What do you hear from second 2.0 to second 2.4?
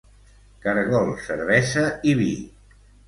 i vi.